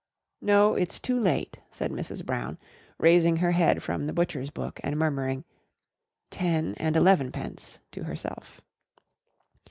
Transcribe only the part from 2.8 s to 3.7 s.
raising her